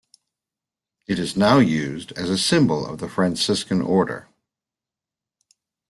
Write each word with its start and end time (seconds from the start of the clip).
It 1.05 1.19
is 1.19 1.37
now 1.37 1.59
used 1.59 2.11
as 2.13 2.27
a 2.31 2.37
symbol 2.39 2.87
of 2.87 2.97
the 2.97 3.07
Franciscan 3.07 3.83
Order. 3.83 4.29